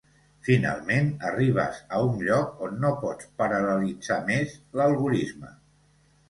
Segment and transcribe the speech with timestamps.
[0.45, 5.55] Finalment, arribes a un lloc on no pots paral·lelitzar més l'algorisme.